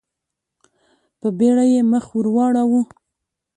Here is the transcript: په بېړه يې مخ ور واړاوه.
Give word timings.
په 1.19 1.27
بېړه 1.37 1.65
يې 1.73 1.79
مخ 1.91 2.05
ور 2.13 2.27
واړاوه. 2.35 2.81